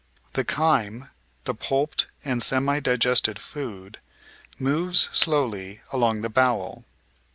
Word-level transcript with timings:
The 0.33 0.43
chyme— 0.43 1.11
^the 1.45 1.59
pulped 1.59 2.07
and 2.25 2.41
semi 2.41 2.79
digested 2.79 3.37
food— 3.37 3.99
amoves 4.59 5.09
slowly 5.13 5.81
along 5.93 6.21
the 6.21 6.27
bowel. 6.29 6.85